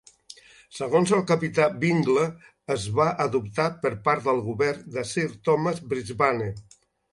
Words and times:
Segons 0.77 1.11
el 1.17 1.19
capità 1.31 1.67
Bingle 1.83 2.23
es 2.77 2.87
va 3.01 3.07
adoptar 3.27 3.67
per 3.85 3.93
part 4.09 4.27
del 4.31 4.43
Govern 4.49 4.83
de 4.99 5.07
Sir 5.13 5.29
Thomas 5.51 5.87
Brisbane. 5.95 6.53